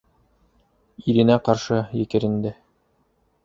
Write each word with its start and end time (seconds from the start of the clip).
Иренә 1.13 1.37
ҡаршы 1.49 1.79
екеренде: 2.01 2.59